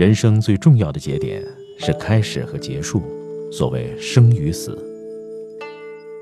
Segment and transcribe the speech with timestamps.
[0.00, 1.44] 人生最重要的节点
[1.76, 3.02] 是开始和结束，
[3.52, 4.82] 所谓生与死。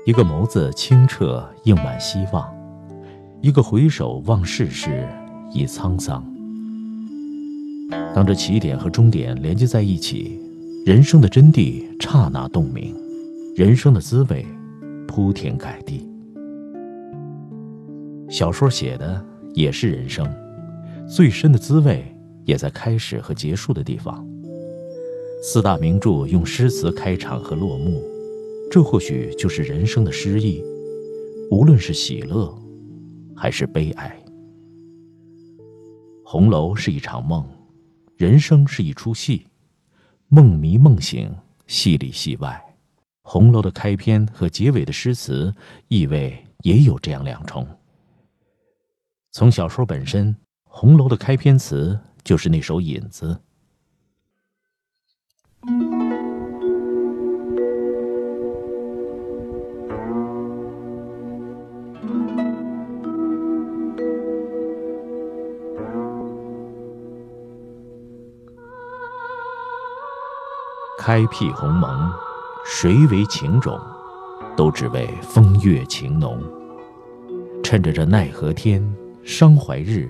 [0.05, 2.43] 一个眸子清澈，映满希望；
[3.39, 5.07] 一个回首望世事，
[5.53, 6.21] 已沧桑。
[8.13, 10.37] 当这起点和终点连接在一起，
[10.85, 12.93] 人生的真谛刹那洞明，
[13.55, 14.45] 人生的滋味
[15.07, 16.05] 铺天盖地。
[18.29, 20.29] 小说写的也是人生，
[21.07, 22.03] 最深的滋味
[22.49, 24.27] 也在开始和结束的地方。
[25.43, 28.03] 四大名著用诗词开场和落幕，
[28.71, 30.63] 这或许就是人生的诗意，
[31.51, 32.51] 无论是喜乐，
[33.35, 34.19] 还是悲哀。
[36.25, 37.47] 红楼是一场梦，
[38.17, 39.45] 人生是一出戏，
[40.27, 41.31] 梦迷梦醒，
[41.67, 42.59] 戏里戏外。
[43.21, 45.53] 红楼的开篇和结尾的诗词
[45.87, 47.65] 意味也有这样两重。
[49.31, 50.33] 从小说本身，
[50.63, 51.97] 《红楼》的开篇词
[52.29, 53.41] 就是那首引子
[70.99, 72.13] ：“开辟鸿蒙，
[72.63, 73.75] 谁为情种？
[74.55, 76.39] 都只为风月情浓。
[77.63, 78.87] 趁着这奈何天。”
[79.25, 80.07] 伤怀日，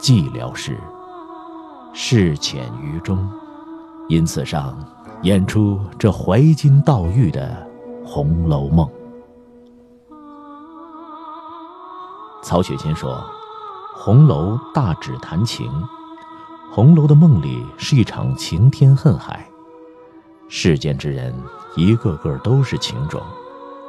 [0.00, 0.78] 寂寥时，
[1.94, 3.28] 事浅于中，
[4.08, 4.74] 因此上
[5.22, 7.66] 演出这怀金悼玉的
[8.06, 8.86] 《红楼梦》。
[12.42, 13.22] 曹雪芹说
[13.94, 15.70] ：“红楼大指谈情，
[16.70, 19.46] 红楼的梦里是一场情天恨海，
[20.48, 21.34] 世间之人
[21.76, 23.22] 一个个都是情种，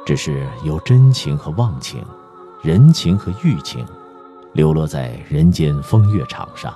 [0.04, 2.04] 只是有真情和妄情，
[2.60, 3.84] 人情和欲情。”
[4.52, 6.72] 流落在人间风月场上，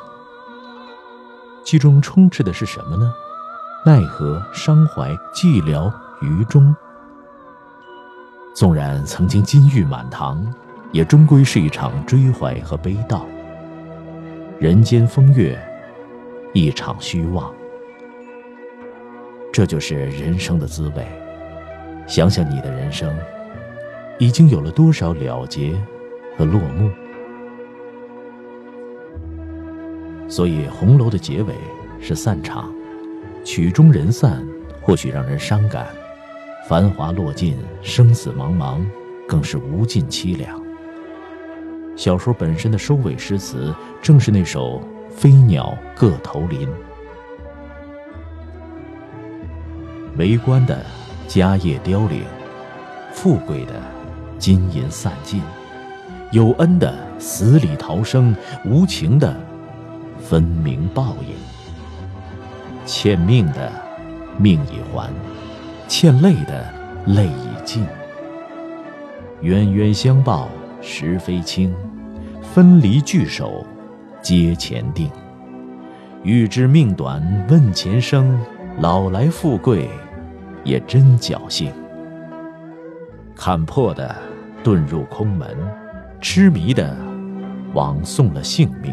[1.70, 3.12] 其中充斥的是什么呢？
[3.84, 5.92] 奈何、伤怀、寂寥、
[6.22, 6.74] 余中。
[8.56, 10.50] 纵然曾经金玉满堂，
[10.92, 13.20] 也终归是一场追怀和悲悼。
[14.58, 15.62] 人间风月，
[16.54, 17.52] 一场虚妄。
[19.52, 21.06] 这就是人生的滋味。
[22.06, 23.14] 想想你的人生，
[24.18, 25.78] 已经有了多少了结
[26.38, 26.90] 和落幕？
[30.28, 31.54] 所以，红楼的结尾
[32.00, 32.70] 是散场，
[33.42, 34.46] 曲终人散，
[34.82, 35.86] 或许让人伤感；
[36.68, 38.84] 繁华落尽，生死茫茫，
[39.26, 40.60] 更是无尽凄凉。
[41.96, 46.68] 小说本身的收尾诗词，正是那首“飞鸟各投林”。
[50.18, 50.84] 为官的
[51.26, 52.22] 家业凋零，
[53.12, 53.80] 富贵的
[54.38, 55.40] 金银散尽，
[56.32, 59.34] 有恩的死里逃生，无情的。
[60.18, 61.34] 分明报应，
[62.84, 63.72] 欠命的
[64.36, 65.10] 命已还，
[65.86, 66.66] 欠泪的
[67.06, 67.86] 泪已尽。
[69.40, 70.48] 冤冤相报
[70.82, 71.74] 实非轻，
[72.42, 73.64] 分离聚首
[74.20, 75.10] 皆前定。
[76.24, 78.38] 欲知命短问前生，
[78.80, 79.88] 老来富贵
[80.64, 81.72] 也真侥幸。
[83.36, 84.14] 看破的
[84.64, 85.56] 遁入空门，
[86.20, 86.96] 痴迷的
[87.72, 88.92] 枉送了性命。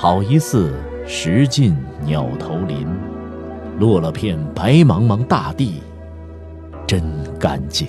[0.00, 0.72] 好一似
[1.08, 2.86] 石尽鸟投林，
[3.80, 5.82] 落了片白茫茫大地，
[6.86, 7.02] 真
[7.36, 7.88] 干净。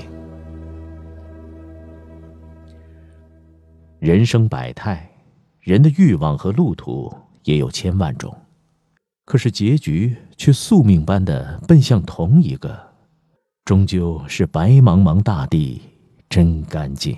[3.99, 5.07] 人生百态，
[5.59, 8.35] 人的欲望和路途也有千万种，
[9.23, 12.75] 可是结局却宿命般的奔向同一个，
[13.63, 15.79] 终究是白茫茫大地
[16.27, 17.15] 真干净。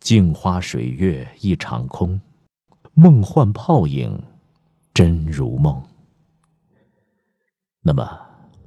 [0.00, 2.20] 镜花水月一场空。
[2.94, 4.22] 梦幻泡影，
[4.94, 5.82] 真如梦。
[7.80, 8.20] 那么，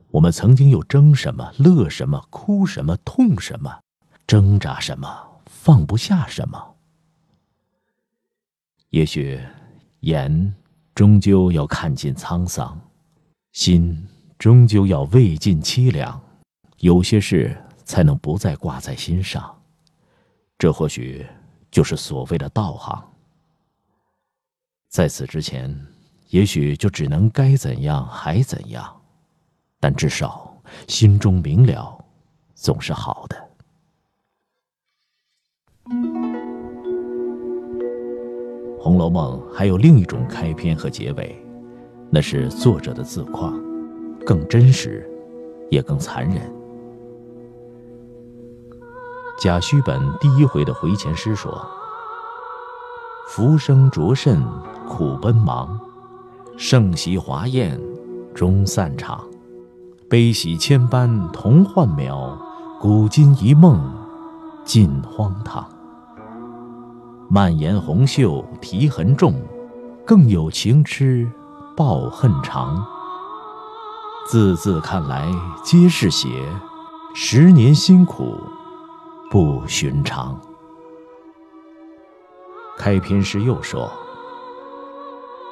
[0.09, 3.79] 我们曾经又争什么、乐什么、哭什么、痛什么、
[4.27, 6.75] 挣扎什么、放不下什么？
[8.89, 9.39] 也许，
[10.01, 10.53] 眼
[10.94, 12.80] 终究要看尽沧桑，
[13.53, 14.07] 心
[14.38, 16.21] 终究要未尽凄凉，
[16.80, 19.57] 有些事才能不再挂在心上。
[20.57, 21.25] 这或许
[21.71, 23.13] 就是所谓的道行。
[24.89, 25.75] 在此之前，
[26.30, 29.01] 也许就只能该怎样还怎样，
[29.80, 30.57] 但至少
[30.88, 32.04] 心中明了，
[32.56, 33.36] 总是好的。
[38.81, 41.38] 《红楼梦》还有另一种开篇和结尾，
[42.10, 43.54] 那是作者的自夸，
[44.25, 45.07] 更真实，
[45.69, 46.42] 也更残忍。
[49.40, 51.69] 贾诩本第一回的回前诗说。
[53.27, 54.41] 浮生着甚
[54.88, 55.77] 苦奔忙，
[56.57, 57.79] 盛席华宴
[58.33, 59.21] 终散场。
[60.09, 62.31] 悲喜千般同幻渺，
[62.79, 63.94] 古今一梦
[64.63, 65.68] 尽荒唐。
[67.29, 69.35] 蔓延红袖啼痕重，
[70.06, 71.30] 更有情痴
[71.75, 72.81] 报恨长。
[74.25, 75.30] 字字看来
[75.63, 76.30] 皆是血，
[77.13, 78.38] 十年辛苦
[79.30, 80.39] 不寻常。
[82.77, 83.91] 开篇时又说：“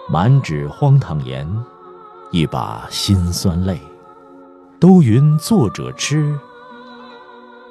[0.07, 1.49] 满纸荒唐言，
[2.29, 3.79] 一把辛酸泪。
[4.79, 6.37] 都云作者痴，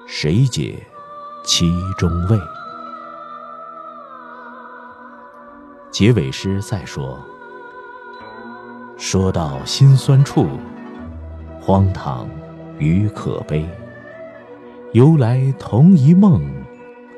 [0.07, 0.85] 谁解
[1.45, 2.37] 其中味？”
[5.93, 7.17] 结尾诗再说
[8.99, 10.49] ：“说到心酸处，
[11.61, 12.29] 荒唐
[12.79, 13.65] 与可悲。
[14.93, 16.43] 由来同一梦，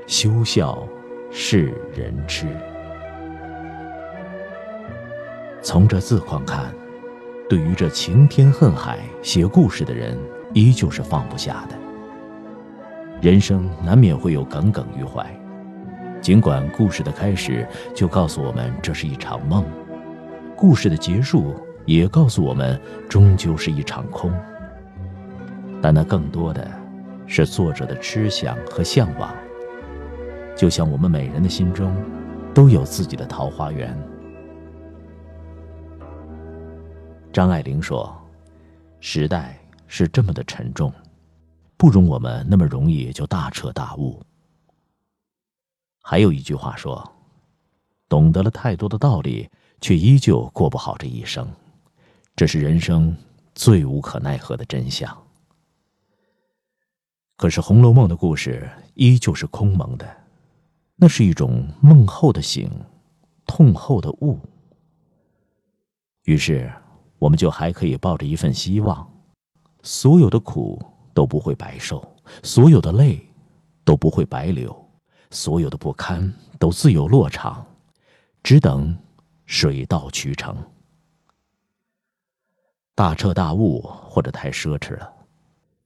[0.07, 0.79] 休笑。”
[1.39, 2.47] 世人痴。
[5.61, 6.73] 从这字况看，
[7.47, 10.19] 对于这情天恨海写故事的人，
[10.55, 11.77] 依旧是放不下的。
[13.21, 15.27] 人生难免会有耿耿于怀，
[16.23, 19.63] 尽管故事的开始就告诉我们这是一场梦，
[20.57, 21.55] 故事的结束
[21.85, 22.81] 也告诉我们
[23.11, 24.33] 终究是一场空。
[25.83, 26.67] 但那更多的
[27.27, 29.31] 是作者的痴想和向往。
[30.57, 31.95] 就像我们每人的心中，
[32.55, 33.95] 都有自己的桃花源。
[37.31, 38.17] 张爱玲说
[38.99, 40.91] ：“时代是这么的沉重，
[41.77, 44.19] 不容我们那么容易就大彻大悟。”
[46.01, 47.07] 还有一句话说
[48.09, 49.51] ：“懂得了太多的道理，
[49.83, 51.47] 却依旧过不好这一生，
[52.35, 53.15] 这是人生
[53.55, 55.15] 最无可奈何的真相。”
[57.37, 60.26] 可是《红楼梦》的故事依旧是空蒙的。
[60.97, 62.71] 那是一种梦后的醒，
[63.45, 64.39] 痛后的悟。
[66.25, 66.73] 于是，
[67.19, 69.07] 我们就还可以抱着一份希望：
[69.83, 70.83] 所有的苦
[71.13, 72.03] 都不会白受，
[72.43, 73.25] 所有的泪
[73.85, 74.75] 都不会白流，
[75.31, 77.65] 所有的不堪都自有落场，
[78.43, 78.97] 只等
[79.45, 80.57] 水到渠成。
[82.95, 85.13] 大彻大悟或者太奢侈了，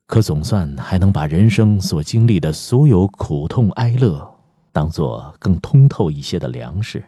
[0.06, 4.39] 可总算还能把人生所经历的所有苦痛哀乐。
[4.72, 7.02] 当做更通透一些的粮食。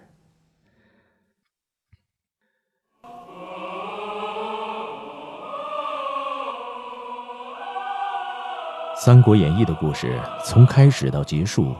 [9.04, 11.74] 《三国演义》的故事从开始到结束，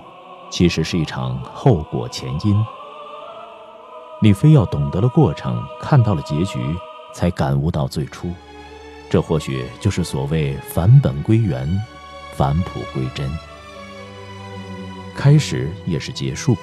[0.51, 2.67] 其实是一场后果前因。
[4.21, 6.59] 你非要懂得了过程，看到了结局，
[7.15, 8.29] 才感悟到最初。
[9.09, 11.69] 这或许就是所谓返本归元，
[12.33, 13.31] 返璞归真。
[15.23, 16.57] 开始也是结束。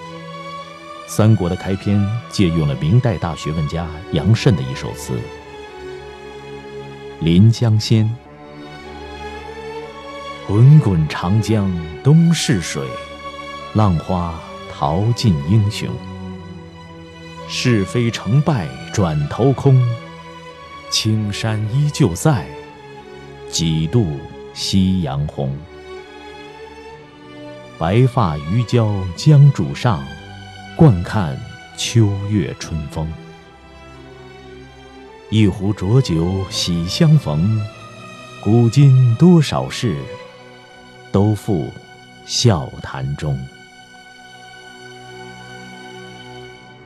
[1.07, 5.17] 三国的开篇借用了明代大学问家杨慎的一首词
[7.23, 8.13] ：“临江仙，
[10.45, 11.71] 滚滚长江
[12.03, 12.85] 东逝水，
[13.75, 14.37] 浪花
[14.73, 15.87] 淘尽英雄。
[17.47, 19.81] 是非成败转头空，
[20.89, 22.45] 青山依旧在，
[23.49, 24.05] 几度
[24.53, 25.57] 夕阳红。”
[27.79, 30.05] 白发渔樵江渚上，
[30.75, 31.39] 惯看
[31.77, 33.09] 秋月春风。
[35.29, 37.57] 一壶浊酒喜相逢，
[38.43, 39.95] 古今多少事，
[41.09, 41.71] 都付
[42.25, 43.39] 笑谈中。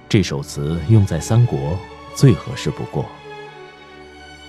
[0.07, 1.75] 这首词用在三国
[2.13, 3.03] 最合适不过。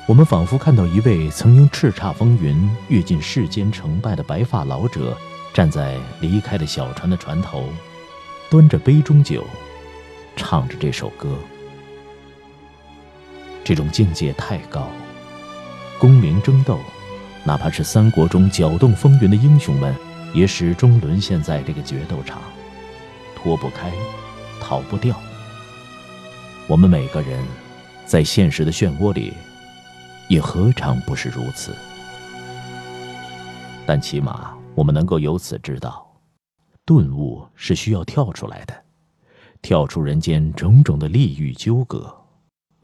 [0.06, 5.16] 我们仿佛看到一位曾经叱咤风云、阅尽世间成败的白发老者。
[5.54, 7.68] 站在离开的小船的船头，
[8.50, 9.46] 端着杯中酒，
[10.34, 11.28] 唱着这首歌。
[13.62, 14.90] 这种境界太高，
[15.96, 16.80] 功名争斗，
[17.44, 19.94] 哪怕是三国中搅动风云的英雄们，
[20.34, 22.42] 也始终沦陷在这个决斗场，
[23.37, 23.92] 脱不开，
[24.61, 25.14] 逃不掉。
[26.66, 27.38] 我们每个人，
[28.04, 29.32] 在现实的漩涡里，
[30.28, 31.76] 也何尝不是如此？
[33.87, 34.53] 但起码。
[34.74, 36.06] 我们能够由此知道，
[36.84, 38.84] 顿悟是需要跳出来的，
[39.62, 42.14] 跳出人间种种的利欲纠葛。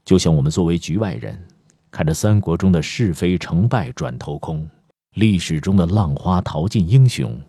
[0.04, 1.46] 就像我们作为局外人，
[1.90, 4.68] 看着三国中的是非成败转头空，
[5.14, 7.40] 历史中的浪花淘尽英雄，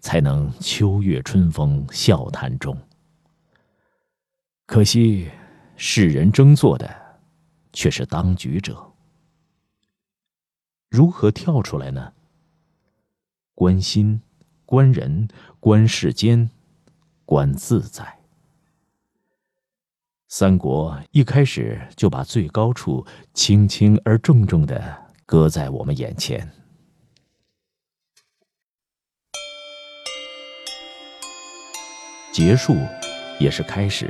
[0.00, 2.76] 才能秋月春风笑谈中。
[4.66, 5.30] 可惜，
[5.76, 6.88] 世人争做的
[7.72, 8.92] 却是当局者。
[10.90, 12.12] 如何跳出来呢？
[13.56, 14.20] 观心，
[14.66, 15.28] 观人，
[15.60, 16.50] 观世间，
[17.24, 18.18] 观自在。
[20.28, 24.94] 三国一开始就把最高处轻轻而重重的
[25.24, 26.52] 搁在我们眼前。
[32.30, 32.76] 结束，
[33.40, 34.06] 也是开始。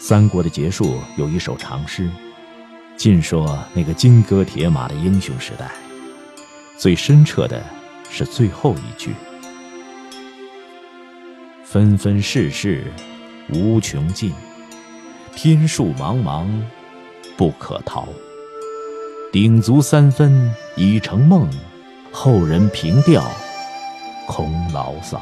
[0.00, 2.10] 三国的结束有一首长诗，
[2.96, 5.70] 尽说那个金戈铁马的英雄时代。
[6.76, 7.64] 最深彻的
[8.10, 9.14] 是最后一句
[11.64, 12.84] ：“纷纷世事
[13.52, 14.32] 无穷尽，
[15.34, 16.46] 天数茫茫
[17.36, 18.08] 不可逃。
[19.32, 21.50] 鼎足三分已成梦，
[22.10, 23.22] 后人凭吊
[24.26, 25.20] 空牢骚。”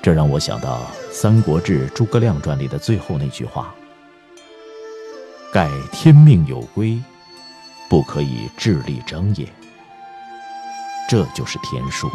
[0.00, 3.74] 这让我想到《三国志·诸葛亮传》里的最后那句话
[5.52, 7.02] ：“盖天命有归，
[7.88, 9.46] 不可以智力争也。”
[11.08, 12.10] 这就是天数。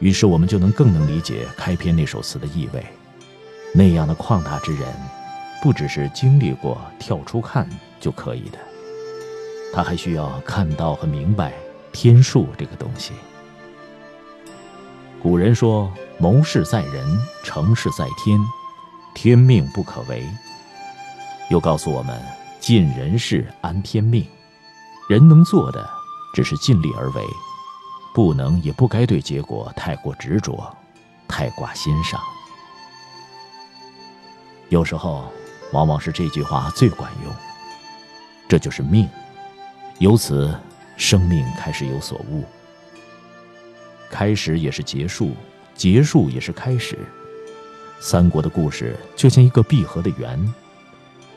[0.00, 2.86] 于是我们就能更能理解开篇那首词的意味。
[3.74, 4.88] 那样的旷达之人，
[5.62, 7.68] 不只是经历过跳出看
[8.00, 8.58] 就可以的，
[9.74, 11.52] 他还需要看到和明白
[11.92, 13.12] 天数这个东西。
[15.20, 18.38] 古人说：“谋事在人，成事在天，
[19.14, 20.24] 天命不可违。”
[21.50, 22.22] 又告诉我们
[22.60, 24.24] ：“尽人事，安天命。”
[25.10, 25.90] 人能做的
[26.34, 27.24] 只是尽力而为，
[28.14, 30.76] 不能也不该对结果太过执着，
[31.26, 32.20] 太挂心上。
[34.68, 35.32] 有时候，
[35.72, 37.32] 往往是这句话最管用。
[38.48, 39.08] 这就是命，
[39.98, 40.54] 由此，
[40.96, 42.44] 生命开始有所悟。
[44.10, 45.34] 开始也是结束，
[45.74, 46.98] 结束也是开始。
[48.00, 50.54] 三国的故事就像一个闭合的圆，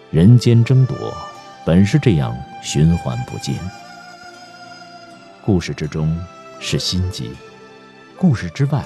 [0.09, 0.95] 人间争夺
[1.65, 3.57] 本是这样循环不尽。
[5.43, 6.15] 故事之中
[6.59, 7.31] 是心机，
[8.15, 8.85] 故事之外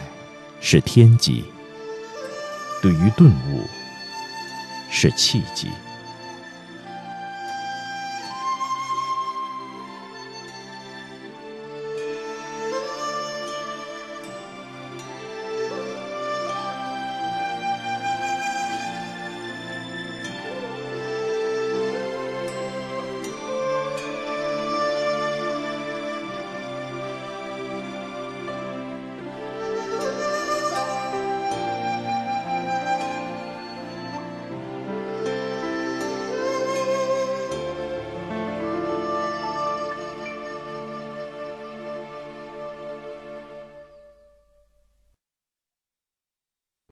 [0.62, 1.44] 是天机。
[2.82, 3.68] 对于顿悟，
[4.90, 5.70] 是契机。